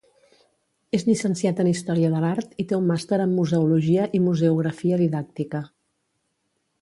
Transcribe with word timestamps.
És 0.97 1.03
llicenciat 1.09 1.59
en 1.63 1.69
història 1.71 2.09
de 2.13 2.21
l'art 2.23 2.55
i 2.63 2.65
té 2.71 2.79
un 2.79 2.87
màster 2.93 3.19
en 3.27 3.35
museologia 3.41 4.09
i 4.19 4.23
museografia 4.31 4.99
didàctica. 5.03 5.63